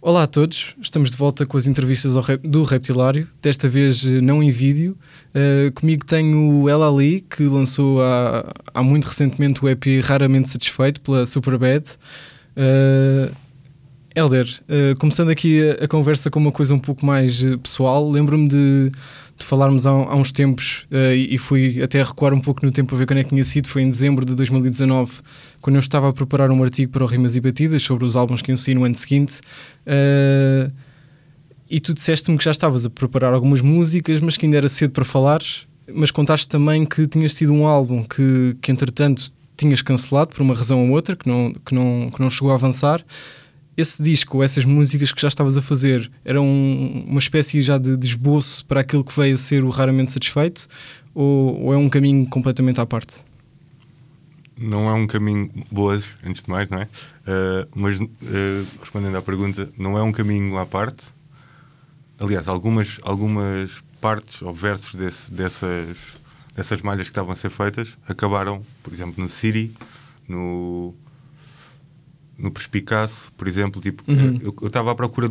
[0.00, 2.14] Olá a todos, estamos de volta com as entrevistas
[2.44, 4.96] do Reptilário, desta vez eh, não em vídeo.
[5.34, 10.50] Uh, comigo tenho o Ela Ali, que lançou há, há, muito recentemente o EP Raramente
[10.50, 11.84] Satisfeito pela Superbad.
[12.56, 13.34] Uh,
[14.14, 18.46] Helder, uh, começando aqui a, a, conversa com uma coisa um pouco mais pessoal, lembro-me
[18.46, 18.92] de,
[19.38, 22.94] de, falarmos há, há uns tempos e, e fui até recuar um pouco no tempo
[22.94, 25.20] a ver quando é que tinha sido, foi em dezembro de 2019
[25.60, 28.42] quando eu estava a preparar um artigo para o Rimas e Batidas sobre os álbuns
[28.42, 29.40] que iam sair no ano seguinte.
[29.86, 30.72] Uh,
[31.70, 34.92] e tu disseste-me que já estavas a preparar algumas músicas, mas que ainda era cedo
[34.92, 35.66] para falares.
[35.92, 40.54] Mas contaste também que tinhas tido um álbum que, que entretanto tinhas cancelado por uma
[40.54, 43.04] razão ou outra, que não, que não, que não chegou a avançar.
[43.78, 46.44] Esse disco, essas músicas que já estavas a fazer, eram
[47.06, 50.66] uma espécie já de, de esboço para aquilo que veio a ser o Raramente Satisfeito?
[51.14, 53.28] Ou, ou é um caminho completamente à parte?
[54.60, 56.84] não é um caminho boas, antes de mais, não é?
[56.84, 58.06] Uh, mas uh,
[58.80, 61.04] respondendo à pergunta, não é um caminho à parte.
[62.20, 65.96] Aliás, algumas, algumas partes ou versos desse, dessas,
[66.54, 69.72] dessas malhas que estavam a ser feitas acabaram, por exemplo, no Siri,
[70.28, 70.92] no,
[72.38, 73.80] no Perspicaço, por exemplo.
[73.80, 74.38] Tipo, uhum.
[74.62, 75.26] eu estava à procura